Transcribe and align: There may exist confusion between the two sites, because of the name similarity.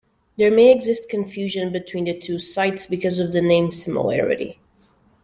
There 0.35 0.49
may 0.49 0.71
exist 0.71 1.09
confusion 1.11 1.71
between 1.71 2.05
the 2.05 2.17
two 2.19 2.39
sites, 2.39 2.87
because 2.87 3.19
of 3.19 3.33
the 3.33 3.39
name 3.43 3.71
similarity. 3.71 4.57